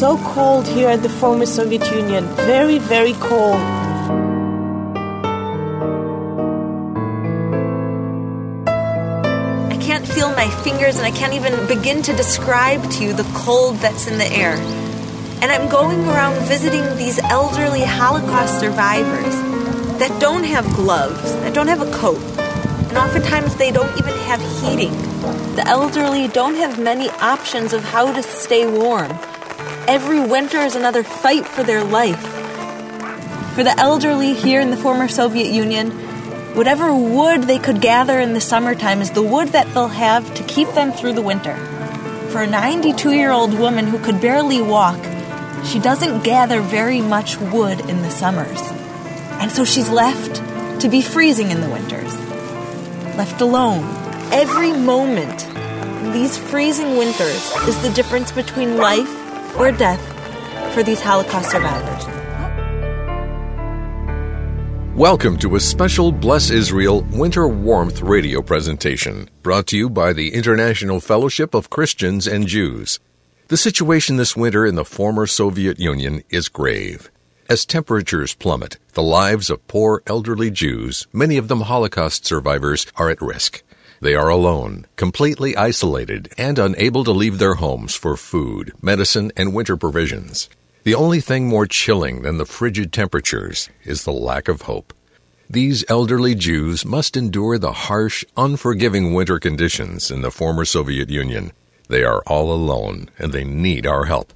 [0.00, 2.24] so cold here at the former Soviet Union.
[2.48, 3.60] Very, very cold.
[9.68, 13.30] I can't feel my fingers and I can't even begin to describe to you the
[13.34, 14.54] cold that's in the air.
[15.42, 19.34] And I'm going around visiting these elderly Holocaust survivors
[19.98, 22.22] that don't have gloves, that don't have a coat,
[22.88, 24.94] and oftentimes they don't even have heating.
[25.56, 29.10] The elderly don't have many options of how to stay warm.
[29.90, 32.22] Every winter is another fight for their life.
[33.56, 35.90] For the elderly here in the former Soviet Union,
[36.54, 40.44] whatever wood they could gather in the summertime is the wood that they'll have to
[40.44, 41.56] keep them through the winter.
[42.30, 45.04] For a 92 year old woman who could barely walk,
[45.64, 48.60] she doesn't gather very much wood in the summers.
[49.40, 50.36] And so she's left
[50.82, 52.14] to be freezing in the winters.
[53.16, 53.82] Left alone.
[54.32, 55.48] Every moment
[56.12, 59.19] these freezing winters is the difference between life
[59.58, 60.00] or death
[60.74, 62.06] for these Holocaust survivors.
[64.96, 70.34] Welcome to a special Bless Israel Winter Warmth radio presentation brought to you by the
[70.34, 73.00] International Fellowship of Christians and Jews.
[73.48, 77.10] The situation this winter in the former Soviet Union is grave.
[77.48, 83.10] As temperatures plummet, the lives of poor elderly Jews, many of them Holocaust survivors, are
[83.10, 83.62] at risk.
[84.02, 89.52] They are alone, completely isolated, and unable to leave their homes for food, medicine, and
[89.52, 90.48] winter provisions.
[90.84, 94.94] The only thing more chilling than the frigid temperatures is the lack of hope.
[95.50, 101.52] These elderly Jews must endure the harsh, unforgiving winter conditions in the former Soviet Union.
[101.88, 104.32] They are all alone, and they need our help.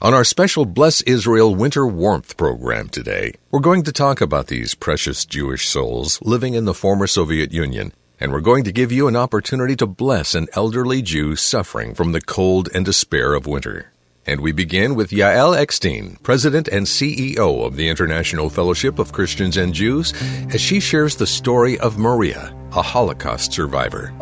[0.00, 4.74] On our special Bless Israel Winter Warmth program today, we're going to talk about these
[4.74, 7.92] precious Jewish souls living in the former Soviet Union,
[8.22, 12.12] and we're going to give you an opportunity to bless an elderly Jew suffering from
[12.12, 13.90] the cold and despair of winter.
[14.24, 19.56] And we begin with Yael Eckstein, President and CEO of the International Fellowship of Christians
[19.56, 20.14] and Jews,
[20.54, 24.14] as she shares the story of Maria, a Holocaust survivor.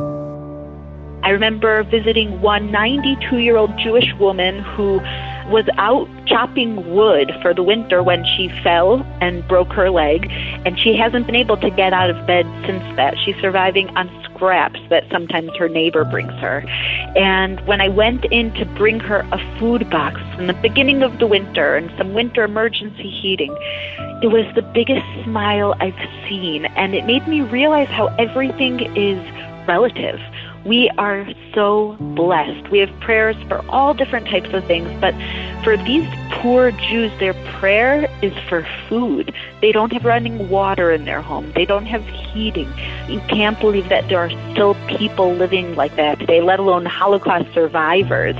[1.22, 5.00] I remember visiting one 92 year old Jewish woman who
[5.50, 10.30] was out chopping wood for the winter when she fell and broke her leg,
[10.64, 13.18] and she hasn't been able to get out of bed since that.
[13.24, 16.64] She's surviving on scraps that sometimes her neighbor brings her.
[17.16, 21.18] And when I went in to bring her a food box in the beginning of
[21.18, 23.54] the winter and some winter emergency heating,
[24.22, 29.20] it was the biggest smile I've seen, and it made me realize how everything is
[29.66, 30.20] relative.
[30.64, 32.70] We are so blessed.
[32.70, 35.14] We have prayers for all different types of things, but
[35.64, 39.34] for these poor Jews, their prayer is for food.
[39.60, 41.52] They don't have running water in their home.
[41.54, 42.70] They don't have heating.
[43.08, 47.52] You can't believe that there are still people living like that today, let alone Holocaust
[47.54, 48.36] survivors.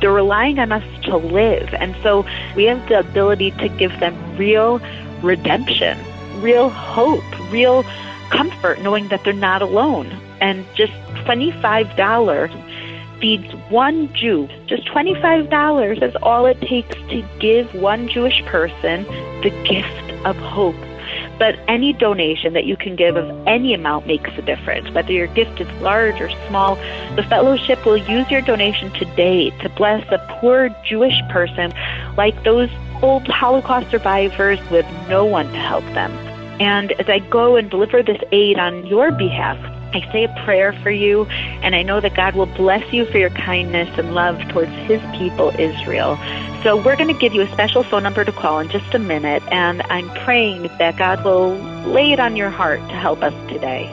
[0.00, 1.74] They're relying on us to live.
[1.74, 4.80] And so we have the ability to give them real
[5.22, 5.98] redemption,
[6.40, 7.84] real hope, real
[8.30, 10.06] comfort knowing that they're not alone.
[10.40, 10.92] And just
[11.28, 14.48] $25 feeds one Jew.
[14.66, 19.04] Just $25 is all it takes to give one Jewish person
[19.42, 20.76] the gift of hope.
[21.38, 24.90] But any donation that you can give of any amount makes a difference.
[24.90, 26.76] Whether your gift is large or small,
[27.14, 31.74] the fellowship will use your donation today to bless a poor Jewish person
[32.16, 32.70] like those
[33.02, 36.10] old Holocaust survivors with no one to help them.
[36.60, 39.58] And as I go and deliver this aid on your behalf,
[39.94, 41.24] I say a prayer for you,
[41.62, 45.00] and I know that God will bless you for your kindness and love towards His
[45.16, 46.18] people, Israel.
[46.62, 48.98] So we're going to give you a special phone number to call in just a
[48.98, 51.54] minute, and I'm praying that God will
[51.86, 53.86] lay it on your heart to help us today.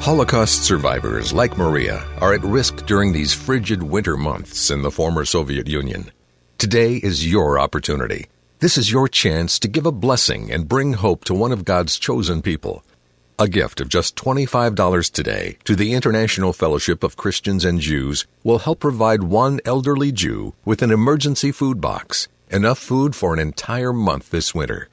[0.00, 5.24] Holocaust survivors like Maria are at risk during these frigid winter months in the former
[5.24, 6.10] Soviet Union.
[6.56, 8.26] Today is your opportunity.
[8.60, 11.98] This is your chance to give a blessing and bring hope to one of God's
[11.98, 12.82] chosen people.
[13.40, 18.58] A gift of just $25 today to the International Fellowship of Christians and Jews will
[18.58, 23.92] help provide one elderly Jew with an emergency food box, enough food for an entire
[23.92, 24.88] month this winter.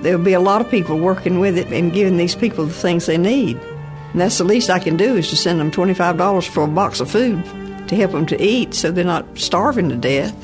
[0.01, 3.07] there'll be a lot of people working with it and giving these people the things
[3.07, 3.57] they need.
[4.11, 6.99] And that's the least I can do is to send them $25 for a box
[6.99, 7.43] of food
[7.87, 10.35] to help them to eat so they're not starving to death.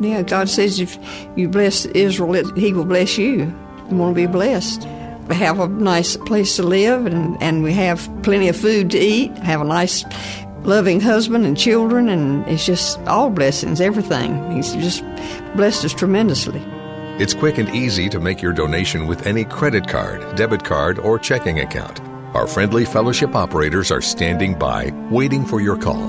[0.00, 0.98] Yeah, God says if
[1.36, 3.54] you bless Israel, He will bless you.
[3.90, 4.86] You want to be blessed.
[5.30, 9.36] Have a nice place to live and, and we have plenty of food to eat,
[9.38, 10.04] have a nice,
[10.64, 14.50] loving husband and children, and it's just all blessings, everything.
[14.52, 15.04] He's just
[15.56, 16.62] blessed us tremendously.
[17.18, 21.18] It's quick and easy to make your donation with any credit card, debit card, or
[21.18, 22.00] checking account.
[22.34, 26.08] Our friendly fellowship operators are standing by, waiting for your call.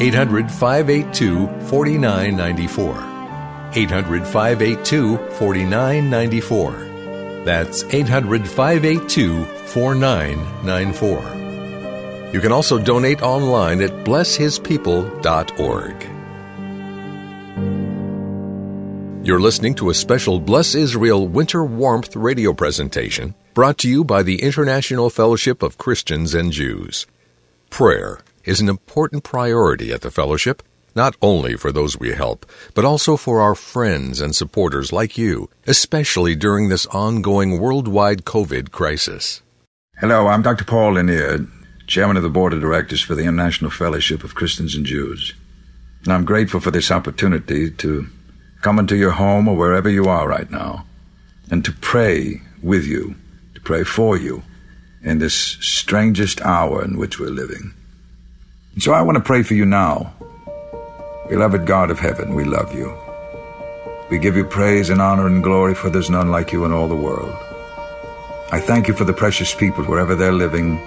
[0.00, 3.70] 800 582 4994.
[3.74, 6.91] 800 582 4994.
[7.44, 12.32] That's 800 582 4994.
[12.32, 16.08] You can also donate online at blesshispeople.org.
[19.24, 24.22] You're listening to a special Bless Israel Winter Warmth radio presentation brought to you by
[24.22, 27.06] the International Fellowship of Christians and Jews.
[27.70, 30.62] Prayer is an important priority at the fellowship,
[30.94, 32.44] not only for those we help,
[32.74, 38.70] but also for our friends and supporters like you, especially during this ongoing worldwide COVID
[38.70, 39.42] crisis.
[39.98, 40.64] Hello, I'm Dr.
[40.64, 41.46] Paul Lanier,
[41.86, 45.34] Chairman of the Board of Directors for the International Fellowship of Christians and Jews.
[46.04, 48.08] And I'm grateful for this opportunity to
[48.62, 50.86] come into your home or wherever you are right now
[51.50, 53.14] and to pray with you,
[53.54, 54.42] to pray for you
[55.02, 57.74] in this strangest hour in which we're living.
[58.74, 60.14] And so I want to pray for you now.
[61.28, 62.96] Beloved God of heaven, we love you.
[64.10, 66.88] We give you praise and honor and glory, for there's none like you in all
[66.88, 67.34] the world.
[68.50, 70.78] I thank you for the precious people wherever they're living.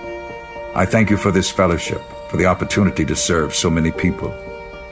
[0.75, 4.29] I thank you for this fellowship, for the opportunity to serve so many people.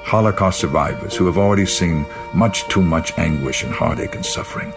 [0.01, 4.73] Holocaust survivors who have already seen much too much anguish and heartache and suffering.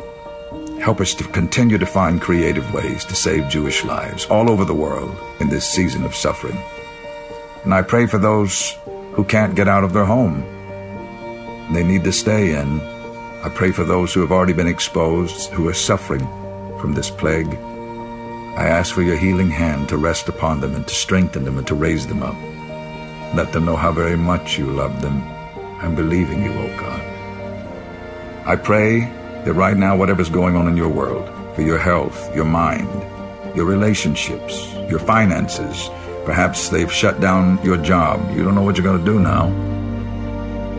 [0.81, 4.75] Help us to continue to find creative ways to save Jewish lives all over the
[4.75, 6.59] world in this season of suffering.
[7.65, 8.77] And I pray for those
[9.13, 10.45] who can't get out of their home.
[11.73, 12.81] They need to stay in.
[13.43, 16.27] I pray for those who have already been exposed, who are suffering
[16.81, 17.55] from this plague.
[18.57, 21.67] I ask for your healing hand to rest upon them and to strengthen them and
[21.67, 22.37] to raise them up.
[23.35, 25.23] Let them know how very much you love them.
[25.83, 27.01] I'm believing you, O oh God.
[28.47, 29.01] I pray
[29.45, 32.89] that right now, whatever's going on in your world, for your health, your mind,
[33.57, 35.91] your relationships, your finances,
[36.25, 38.21] perhaps they've shut down your job.
[38.37, 39.76] You don't know what you're going to do now.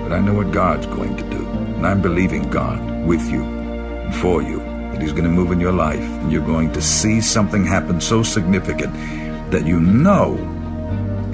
[0.07, 1.45] But I know what God's going to do.
[1.45, 5.59] And I'm believing God with you and for you that He's going to move in
[5.59, 8.93] your life and you're going to see something happen so significant
[9.51, 10.37] that you know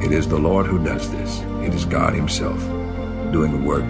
[0.01, 1.41] it is the Lord who does this.
[1.61, 2.59] It is God Himself
[3.31, 3.87] doing the work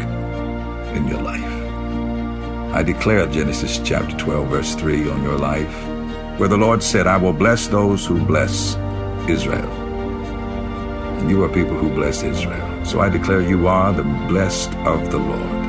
[0.97, 2.73] in your life.
[2.73, 5.73] I declare Genesis chapter 12, verse 3 on your life,
[6.37, 8.75] where the Lord said, I will bless those who bless
[9.29, 9.82] Israel.
[11.27, 12.85] You are people who bless Israel.
[12.85, 15.63] So I declare you are the blessed of the Lord.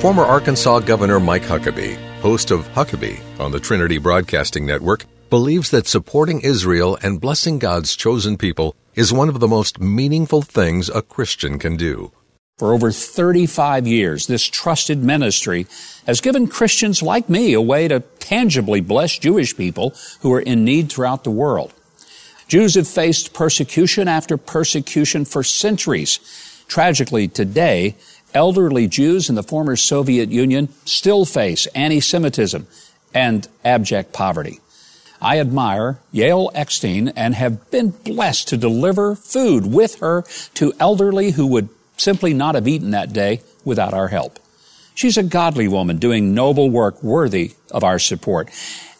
[0.00, 5.86] Former Arkansas Governor Mike Huckabee, host of Huckabee on the Trinity Broadcasting Network, believes that
[5.86, 11.02] supporting Israel and blessing God's chosen people is one of the most meaningful things a
[11.02, 12.12] Christian can do.
[12.58, 15.68] For over 35 years, this trusted ministry
[16.08, 20.64] has given Christians like me a way to tangibly bless Jewish people who are in
[20.64, 21.72] need throughout the world.
[22.48, 26.18] Jews have faced persecution after persecution for centuries.
[26.66, 27.94] Tragically, today,
[28.34, 32.66] elderly Jews in the former Soviet Union still face anti-Semitism
[33.14, 34.58] and abject poverty.
[35.22, 40.24] I admire Yael Eckstein and have been blessed to deliver food with her
[40.54, 41.68] to elderly who would
[41.98, 44.38] simply not have eaten that day without our help.
[44.94, 48.50] She's a godly woman doing noble work worthy of our support.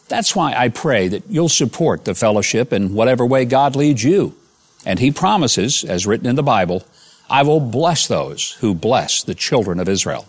[0.08, 4.34] That's why I pray that you'll support the fellowship in whatever way God leads you.
[4.86, 6.84] And He promises, as written in the Bible,
[7.28, 10.28] I will bless those who bless the children of Israel.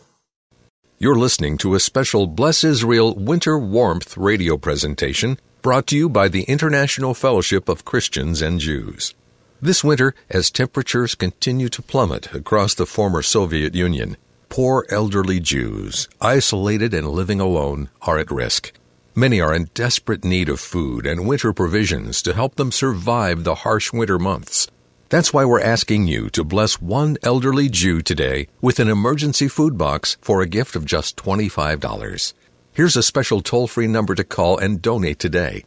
[0.98, 6.28] You're listening to a special Bless Israel Winter Warmth radio presentation brought to you by
[6.28, 9.14] the International Fellowship of Christians and Jews.
[9.62, 14.16] This winter, as temperatures continue to plummet across the former Soviet Union,
[14.48, 18.72] poor elderly Jews, isolated and living alone, are at risk.
[19.16, 23.56] Many are in desperate need of food and winter provisions to help them survive the
[23.56, 24.70] harsh winter months.
[25.10, 29.78] That's why we're asking you to bless one elderly Jew today with an emergency food
[29.78, 32.34] box for a gift of just $25.
[32.72, 35.66] Here's a special toll free number to call and donate today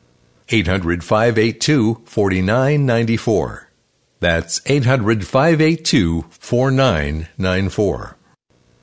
[0.49, 3.69] 800 582 4994.
[4.23, 8.17] That's 800 582 4994.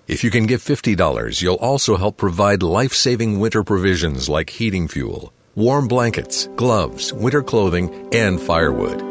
[0.10, 4.90] If you can give $50, you'll also help provide life saving winter provisions like heating
[4.90, 9.02] fuel, warm blankets, gloves, winter clothing, and firewood.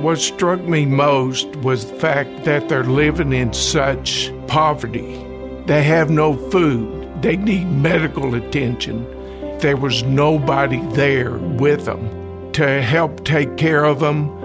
[0.00, 5.16] What struck me most was the fact that they're living in such poverty.
[5.66, 9.04] They have no food, they need medical attention.
[9.58, 14.39] There was nobody there with them to help take care of them.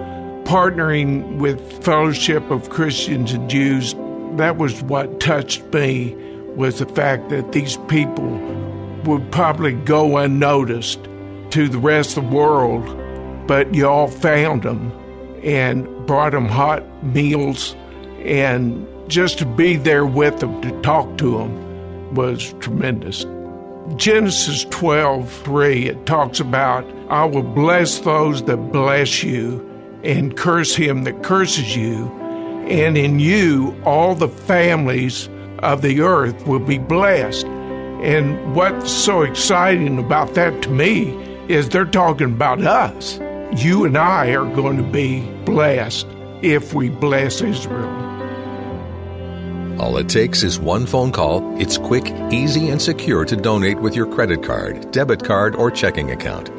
[0.46, 3.96] Partnering with Fellowship of Christians and Jews,
[4.36, 6.14] that was what touched me
[6.54, 8.38] was the fact that these people
[9.04, 11.02] would probably go unnoticed
[11.50, 12.86] to the rest of the world,
[13.48, 14.92] but y'all found them
[15.42, 17.74] and brought them hot meals
[18.20, 23.26] and just to be there with them to talk to them was tremendous.
[23.96, 29.64] Genesis 12 3 it talks about i will bless those that bless you
[30.02, 32.06] and curse him that curses you
[32.68, 35.28] and in you all the families
[35.60, 41.14] of the earth will be blessed and what's so exciting about that to me
[41.48, 43.18] is they're talking about us
[43.54, 46.06] you and I are going to be blessed
[46.42, 48.04] if we bless Israel.
[49.80, 51.60] All it takes is one phone call.
[51.60, 56.10] It's quick, easy, and secure to donate with your credit card, debit card, or checking
[56.10, 56.50] account.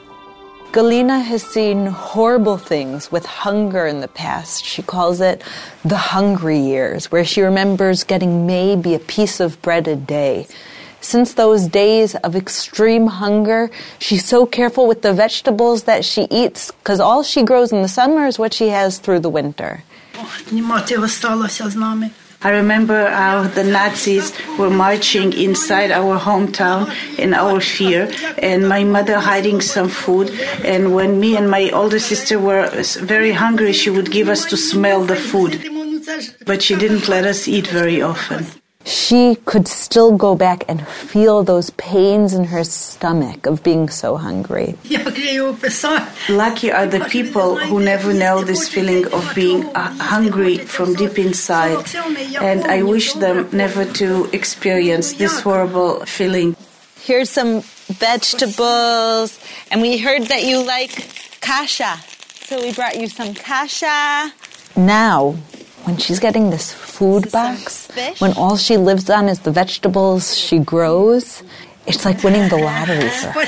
[0.72, 4.66] Galina has seen horrible things with hunger in the past.
[4.66, 5.42] She calls it
[5.86, 10.48] the hungry years, where she remembers getting maybe a piece of bread a day.
[11.00, 13.70] Since those days of extreme hunger,
[14.00, 17.88] she's so careful with the vegetables that she eats because all she grows in the
[17.88, 19.84] summer is what she has through the winter.
[22.46, 28.84] I remember how the Nazis were marching inside our hometown in our fear, and my
[28.84, 30.30] mother hiding some food.
[30.64, 32.70] And when me and my older sister were
[33.14, 35.54] very hungry, she would give us to smell the food.
[36.46, 38.46] But she didn't let us eat very often
[38.86, 44.15] she could still go back and feel those pains in her stomach of being so
[44.15, 44.75] hungry.
[46.30, 51.18] Lucky are the people who never know this feeling of being uh, hungry from deep
[51.18, 51.84] inside,
[52.39, 56.56] and I wish them never to experience this horrible feeling.
[57.01, 59.39] Here's some vegetables,
[59.72, 61.10] and we heard that you like
[61.42, 61.98] kasha,
[62.46, 64.32] so we brought you some kasha.
[64.75, 65.36] Now,
[65.86, 67.88] when she's getting this food box,
[68.20, 71.44] when all she lives on is the vegetables she grows,
[71.88, 73.39] it's like winning the lottery for her.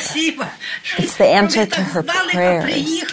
[0.98, 3.04] It's the answer to her prayers.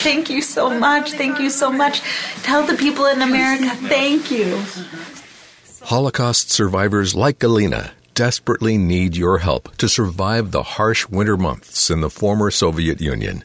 [0.00, 1.12] Thank you so much.
[1.12, 2.00] Thank you so much.
[2.42, 4.62] Tell the people in America thank you.
[5.82, 12.00] Holocaust survivors like Galina desperately need your help to survive the harsh winter months in
[12.00, 13.44] the former Soviet Union.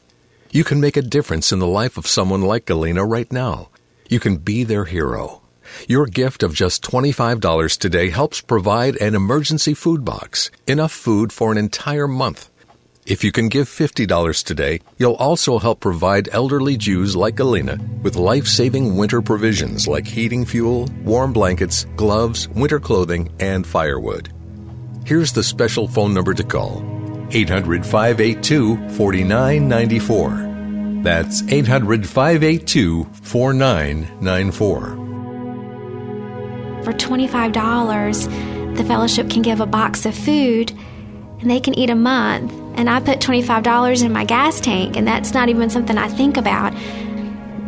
[0.51, 3.69] You can make a difference in the life of someone like Galina right now.
[4.13, 5.41] You can be their hero.
[5.88, 11.51] Your gift of just $25 today helps provide an emergency food box, enough food for
[11.51, 12.51] an entire month.
[13.08, 18.15] If you can give $50 today, you'll also help provide elderly Jews like Galina with
[18.15, 24.32] life saving winter provisions like heating fuel, warm blankets, gloves, winter clothing, and firewood.
[25.08, 26.84] Here's the special phone number to call
[27.32, 30.52] 800 582 4994.
[31.03, 34.79] That's 800 582 4994.
[36.83, 40.72] For $25, the fellowship can give a box of food
[41.39, 42.53] and they can eat a month.
[42.75, 46.38] And I put $25 in my gas tank, and that's not even something I think
[46.38, 46.74] about.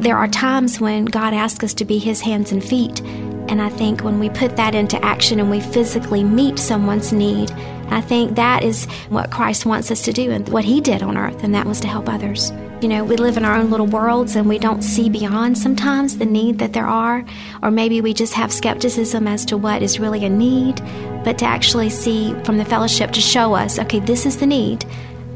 [0.01, 3.01] There are times when God asks us to be His hands and feet.
[3.47, 7.51] And I think when we put that into action and we physically meet someone's need,
[7.89, 11.17] I think that is what Christ wants us to do and what He did on
[11.17, 12.51] earth, and that was to help others.
[12.81, 16.17] You know, we live in our own little worlds and we don't see beyond sometimes
[16.17, 17.25] the need that there are,
[17.63, 20.81] or maybe we just have skepticism as to what is really a need,
[21.23, 24.85] but to actually see from the fellowship to show us, okay, this is the need,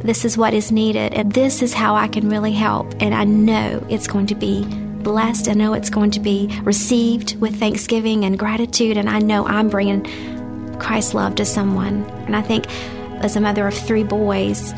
[0.03, 3.23] this is what is needed, and this is how I can really help, and I
[3.23, 4.65] know it's going to be
[5.01, 5.47] blessed.
[5.47, 9.69] I know it's going to be received with thanksgiving and gratitude, and I know I'm
[9.69, 10.05] bringing
[10.77, 12.03] Christ's love to someone.
[12.25, 12.65] And I think
[13.23, 14.73] as a mother of three boys,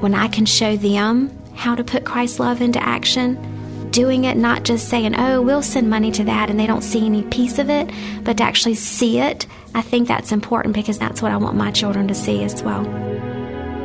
[0.00, 1.30] when I can show them
[1.64, 5.88] how to put Christ's love into action, doing it, not just saying, oh, we'll send
[5.88, 7.90] money to that and they don't see any piece of it,
[8.22, 11.70] but to actually see it, I think that's important because that's what I want my
[11.70, 12.84] children to see as well.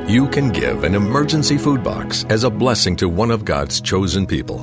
[0.09, 4.27] You can give an emergency food box as a blessing to one of God's chosen
[4.27, 4.59] people.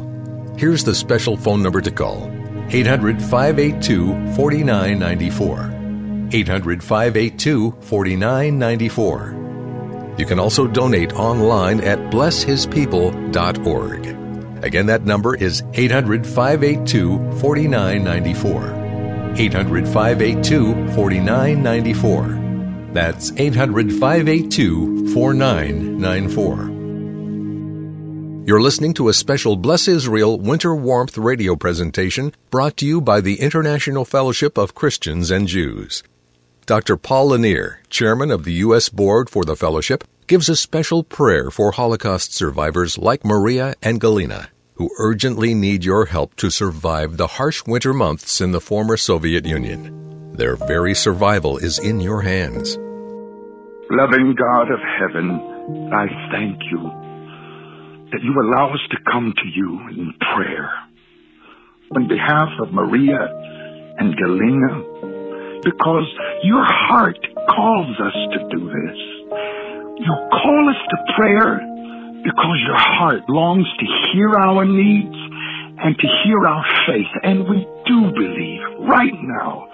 [0.59, 2.31] Here's the special phone number to call
[2.69, 6.29] 800 582 4994.
[6.33, 9.46] 800 582 4994.
[10.19, 14.65] You can also donate online at blesshispeople.org.
[14.65, 19.37] Again, that number is 800 582 4994.
[19.39, 22.91] 800 582 4994.
[22.93, 26.73] That's 800 582 4994.
[28.47, 33.21] You're listening to a special Bless Israel Winter Warmth radio presentation brought to you by
[33.21, 36.05] the International Fellowship of Christians and Jews.
[36.67, 36.97] Dr.
[36.97, 38.89] Paul Lanier, chairman of the U.S.
[38.89, 44.49] Board for the Fellowship, gives a special prayer for Holocaust survivors like Maria and Galina,
[44.75, 49.47] who urgently need your help to survive the harsh winter months in the former Soviet
[49.47, 50.33] Union.
[50.33, 52.77] Their very survival is in your hands.
[53.89, 55.39] Loving God of heaven,
[55.95, 56.83] I thank you
[58.11, 60.69] that you allow us to come to you in prayer.
[61.95, 63.23] On behalf of Maria
[63.99, 65.16] and Galina,
[65.65, 66.09] because
[66.43, 68.99] your heart calls us to do this.
[70.01, 71.61] You call us to prayer
[72.23, 75.17] because your heart longs to hear our needs
[75.79, 77.13] and to hear our faith.
[77.23, 79.69] And we do believe right now.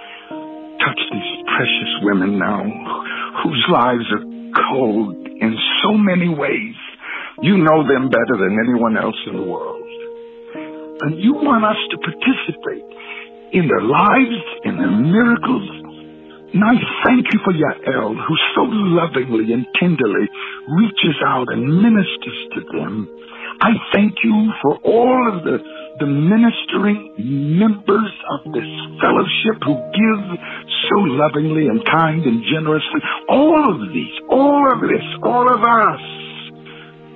[0.79, 2.62] Touch these precious women now
[3.42, 4.25] whose lives are
[4.71, 6.75] cold in so many ways.
[7.40, 9.83] You know them better than anyone else in the world.
[11.03, 12.87] And you want us to participate
[13.53, 15.69] in their lives, in their miracles.
[16.53, 20.29] And I thank you for Yael, who so lovingly and tenderly
[20.69, 23.09] reaches out and ministers to them.
[23.61, 25.59] I thank you for all of the,
[26.01, 27.15] the ministering
[27.59, 28.69] members of this
[29.01, 30.25] fellowship who give
[30.91, 33.01] so lovingly and kind and generously.
[33.29, 36.03] All of these, all of this, all of us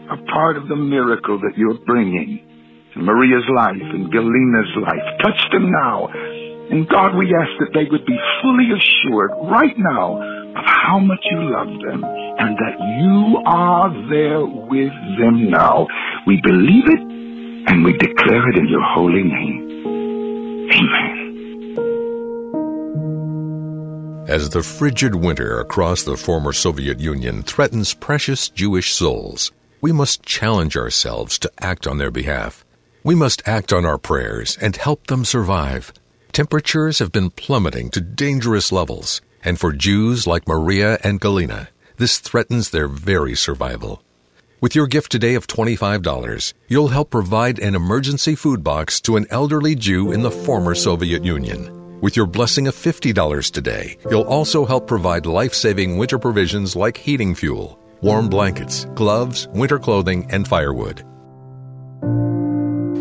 [0.09, 2.46] are part of the miracle that you're bringing
[2.97, 5.07] Maria's life and Galina's life.
[5.23, 6.09] Touch them now.
[6.71, 10.19] And God, we ask that they would be fully assured right now
[10.57, 15.87] of how much you love them and that you are there with them now.
[16.27, 17.01] We believe it
[17.69, 19.63] and we declare it in your holy name.
[20.73, 21.27] Amen.
[24.29, 30.25] As the frigid winter across the former Soviet Union threatens precious Jewish souls, we must
[30.25, 32.66] challenge ourselves to act on their behalf.
[33.07, 35.93] We must act on our prayers and help them survive.
[36.33, 42.19] Temperatures have been plummeting to dangerous levels, and for Jews like Maria and Galina, this
[42.19, 44.03] threatens their very survival.
[44.61, 49.29] With your gift today of $25, you'll help provide an emergency food box to an
[49.31, 52.01] elderly Jew in the former Soviet Union.
[52.01, 56.97] With your blessing of $50 today, you'll also help provide life saving winter provisions like
[56.97, 61.05] heating fuel, warm blankets, gloves, winter clothing, and firewood.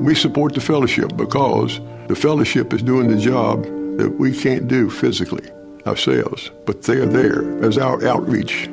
[0.06, 3.64] We support the fellowship because the fellowship is doing the job
[3.98, 5.50] that we can't do physically
[5.88, 8.66] ourselves, but they're there as our outreach.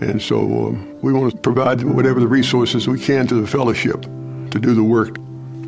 [0.00, 4.02] And so um, we want to provide whatever the resources we can to the fellowship
[4.02, 5.16] to do the work.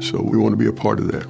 [0.00, 1.26] So we want to be a part of that.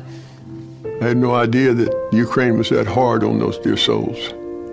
[1.01, 4.19] I had no idea that Ukraine was that hard on those dear souls.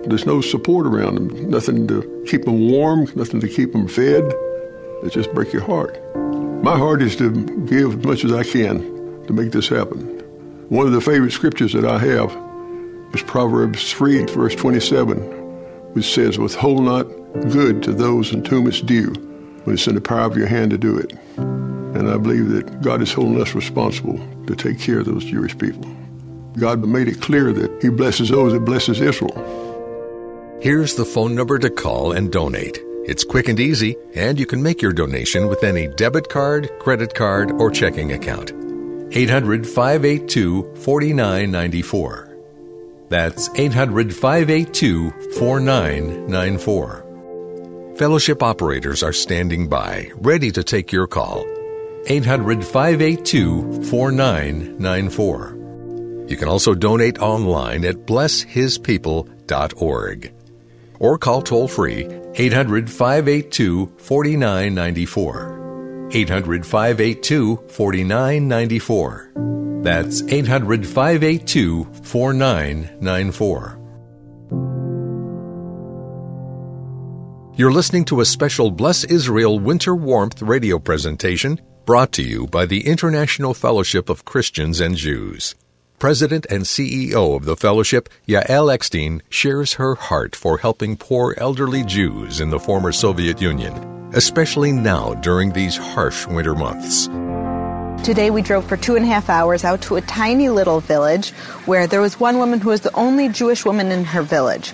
[0.06, 4.24] There's no support around them, nothing to keep them warm, nothing to keep them fed.
[5.04, 5.98] It just breaks your heart.
[6.62, 7.30] My heart is to
[7.64, 8.95] give as much as I can
[9.26, 10.18] to make this happen.
[10.68, 12.36] One of the favorite scriptures that I have
[13.14, 15.16] is Proverbs 3, verse 27,
[15.94, 17.04] which says, Withhold not
[17.50, 19.12] good to those in whom it's due
[19.64, 21.12] when it's in the power of your hand to do it.
[21.36, 25.56] And I believe that God is holding us responsible to take care of those Jewish
[25.56, 25.84] people.
[26.58, 29.34] God made it clear that He blesses those that blesses Israel.
[30.60, 34.62] Here's the phone number to call and donate It's quick and easy, and you can
[34.62, 38.65] make your donation with any debit card, credit card, or checking account.
[39.16, 42.36] 800 582 4994.
[43.08, 47.94] That's 800 582 4994.
[47.96, 51.46] Fellowship operators are standing by, ready to take your call.
[52.08, 56.26] 800 582 4994.
[56.28, 60.32] You can also donate online at blesshispeople.org
[60.98, 65.55] or call toll free 800 582 4994.
[66.10, 69.32] 800 582 4994.
[69.82, 73.78] That's 800 582 4994.
[77.58, 82.66] You're listening to a special Bless Israel Winter Warmth radio presentation brought to you by
[82.66, 85.54] the International Fellowship of Christians and Jews.
[85.98, 91.82] President and CEO of the fellowship, Yael Eckstein, shares her heart for helping poor elderly
[91.82, 97.08] Jews in the former Soviet Union, especially now during these harsh winter months.
[98.02, 101.30] Today we drove for two and a half hours out to a tiny little village
[101.66, 104.72] where there was one woman who was the only Jewish woman in her village.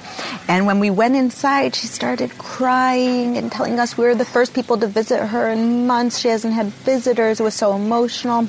[0.49, 4.53] And when we went inside, she started crying and telling us we were the first
[4.53, 6.19] people to visit her in months.
[6.19, 7.41] She hasn't had visitors.
[7.41, 8.49] It was so emotional.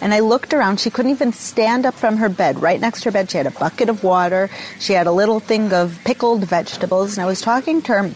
[0.00, 0.80] And I looked around.
[0.80, 2.62] She couldn't even stand up from her bed.
[2.62, 4.48] Right next to her bed, she had a bucket of water.
[4.78, 7.18] She had a little thing of pickled vegetables.
[7.18, 8.14] And I was talking to her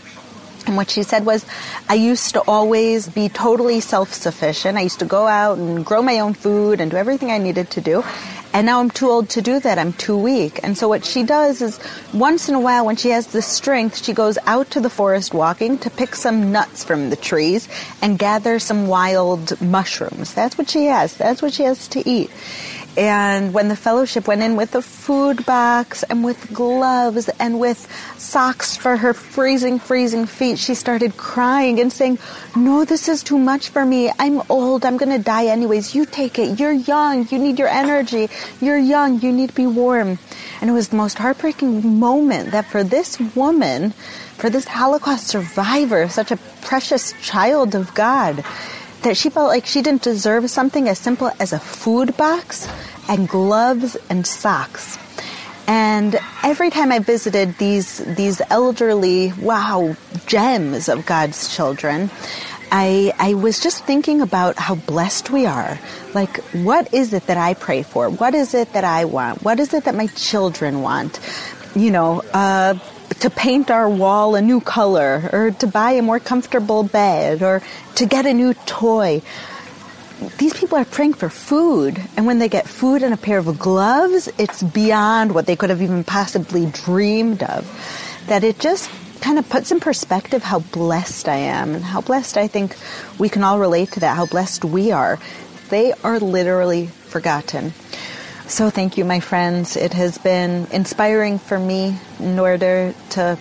[0.67, 1.47] and what she said was,
[1.89, 4.77] I used to always be totally self sufficient.
[4.77, 7.71] I used to go out and grow my own food and do everything I needed
[7.71, 8.05] to do.
[8.53, 9.79] And now I'm too old to do that.
[9.79, 10.61] I'm too weak.
[10.63, 11.79] And so what she does is
[12.15, 15.35] once in a while when she has the strength, she goes out to the forest
[15.35, 17.69] walking to pick some nuts from the trees
[18.01, 20.33] and gather some wild mushrooms.
[20.33, 21.15] That's what she has.
[21.17, 22.31] That's what she has to eat.
[22.97, 27.87] And when the fellowship went in with a food box and with gloves and with
[28.17, 32.19] socks for her freezing, freezing feet, she started crying and saying,
[32.57, 34.11] No, this is too much for me.
[34.19, 34.87] I'm old.
[34.87, 35.95] I'm going to die anyways.
[35.95, 36.59] You take it.
[36.59, 37.29] You're young.
[37.29, 38.31] You need your energy.
[38.63, 39.21] You're young.
[39.21, 40.19] You need to be warm.
[40.63, 43.91] And it was the most heartbreaking moment that for this woman,
[44.37, 48.43] for this Holocaust survivor, such a precious child of God,
[49.07, 52.69] that she felt like she didn't deserve something as simple as a food box
[53.09, 54.99] and gloves and socks.
[55.69, 62.11] And every time I visited these these elderly, wow, gems of God's children,
[62.73, 65.79] I, I was just thinking about how blessed we are.
[66.13, 68.11] Like, what is it that I pray for?
[68.11, 69.43] What is it that I want?
[69.45, 71.21] What is it that my children want?
[71.77, 72.75] You know, uh,
[73.27, 77.61] to paint our wall a new color, or to buy a more comfortable bed, or
[77.97, 79.21] to get a new toy.
[80.39, 83.59] These people are praying for food, and when they get food and a pair of
[83.59, 87.67] gloves, it's beyond what they could have even possibly dreamed of.
[88.29, 88.89] That it just
[89.21, 92.77] kind of puts in perspective how blessed I am and how blessed I think
[93.19, 95.19] we can all relate to that, how blessed we are.
[95.71, 97.75] They are literally forgotten.
[98.49, 99.77] So thank you, my friends.
[99.77, 103.37] It has been inspiring for me in order to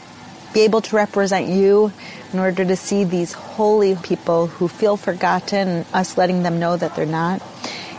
[0.52, 1.92] be able to represent you,
[2.34, 6.96] in order to see these holy people who feel forgotten, us letting them know that
[6.96, 7.44] they're not.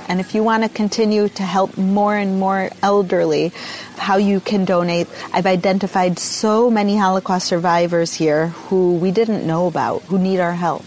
[0.08, 3.52] And if you want to continue to help more and more elderly,
[3.96, 5.08] how you can donate.
[5.32, 10.52] I've identified so many Holocaust survivors here who we didn't know about, who need our
[10.52, 10.84] help.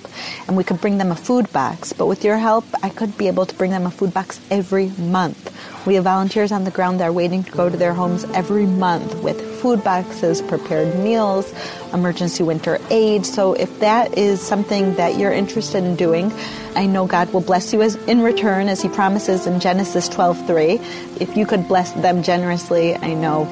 [0.47, 1.93] And we could bring them a food box.
[1.93, 4.87] But with your help, I could be able to bring them a food box every
[4.97, 5.55] month.
[5.85, 8.65] We have volunteers on the ground that are waiting to go to their homes every
[8.65, 11.53] month with food boxes, prepared meals,
[11.93, 13.25] emergency winter aid.
[13.25, 16.31] So if that is something that you're interested in doing,
[16.75, 20.79] I know God will bless you as in return as he promises in Genesis 12:3.
[21.19, 23.47] If you could bless them generously, I know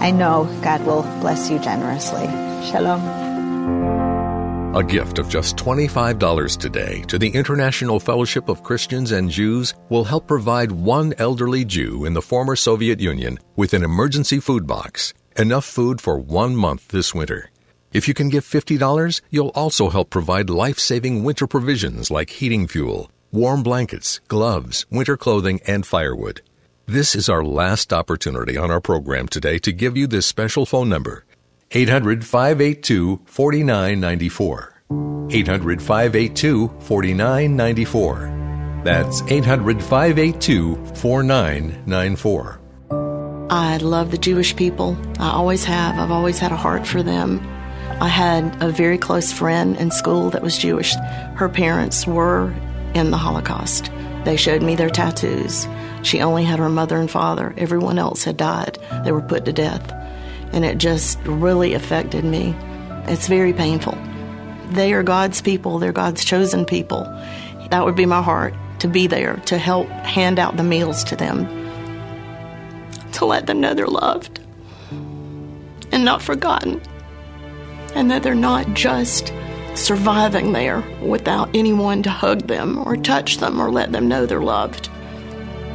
[0.00, 2.26] I know God will bless you generously.
[2.70, 3.30] Shalom.
[4.72, 10.04] A gift of just $25 today to the International Fellowship of Christians and Jews will
[10.04, 15.12] help provide one elderly Jew in the former Soviet Union with an emergency food box,
[15.40, 17.50] enough food for one month this winter.
[17.92, 22.68] If you can give $50, you'll also help provide life saving winter provisions like heating
[22.68, 26.42] fuel, warm blankets, gloves, winter clothing, and firewood.
[26.86, 30.90] This is our last opportunity on our program today to give you this special phone
[30.90, 31.24] number
[31.70, 34.82] 800 582 4994.
[35.30, 38.82] 800 582 4994.
[38.84, 42.59] That's 800 582 4994.
[43.50, 44.96] I love the Jewish people.
[45.18, 45.98] I always have.
[45.98, 47.40] I've always had a heart for them.
[48.00, 50.94] I had a very close friend in school that was Jewish.
[51.34, 52.54] Her parents were
[52.94, 53.90] in the Holocaust.
[54.24, 55.66] They showed me their tattoos.
[56.04, 57.52] She only had her mother and father.
[57.56, 58.78] Everyone else had died.
[59.02, 59.92] They were put to death.
[60.52, 62.54] And it just really affected me.
[63.06, 63.98] It's very painful.
[64.70, 67.02] They are God's people, they're God's chosen people.
[67.70, 71.16] That would be my heart to be there to help hand out the meals to
[71.16, 71.46] them,
[73.20, 74.40] to let them know they're loved
[75.92, 76.80] and not forgotten,
[77.94, 79.30] and that they're not just
[79.74, 84.40] surviving there without anyone to hug them or touch them or let them know they're
[84.40, 84.88] loved.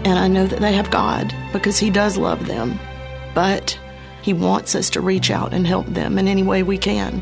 [0.05, 2.79] And I know that they have God because He does love them,
[3.35, 3.77] but
[4.23, 7.21] He wants us to reach out and help them in any way we can.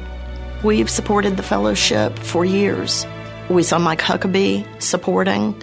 [0.64, 3.06] We've supported the fellowship for years.
[3.50, 5.62] We saw Mike Huckabee supporting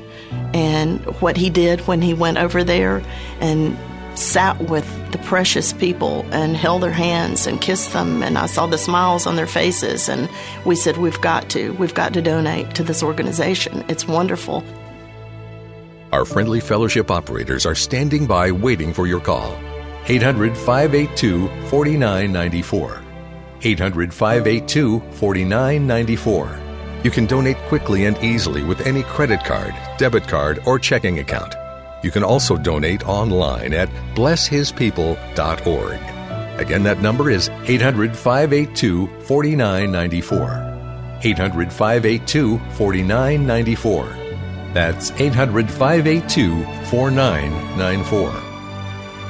[0.52, 3.02] and what he did when he went over there
[3.40, 3.78] and
[4.20, 8.66] sat with the precious people and held their hands and kissed them and I saw
[8.66, 10.28] the smiles on their faces and
[10.64, 13.84] we said we've got to we've got to donate to this organization.
[13.88, 14.62] It's wonderful.
[16.12, 19.58] Our friendly fellowship operators are standing by waiting for your call.
[20.06, 23.02] 800 582 4994
[23.62, 26.60] 800 582 4994
[27.02, 31.54] you can donate quickly and easily with any credit card, debit card, or checking account.
[32.02, 36.00] You can also donate online at blesshispeople.org.
[36.60, 41.18] Again, that number is 800 582 4994.
[41.22, 44.16] 800 582 4994.
[44.72, 48.32] That's 800 582 4994.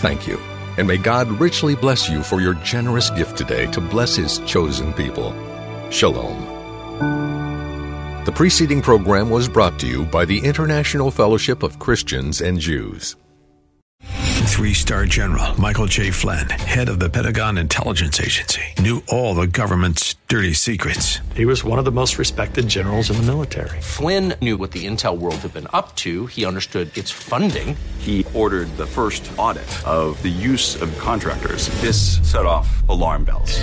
[0.00, 0.38] Thank you,
[0.78, 4.92] and may God richly bless you for your generous gift today to bless His chosen
[4.94, 5.34] people.
[5.90, 6.49] Shalom.
[8.26, 13.16] The preceding program was brought to you by the International Fellowship of Christians and Jews.
[14.02, 16.10] Three star general Michael J.
[16.10, 21.20] Flynn, head of the Pentagon Intelligence Agency, knew all the government's dirty secrets.
[21.34, 23.80] He was one of the most respected generals in the military.
[23.80, 27.74] Flynn knew what the intel world had been up to, he understood its funding.
[28.00, 31.68] He ordered the first audit of the use of contractors.
[31.80, 33.62] This set off alarm bells.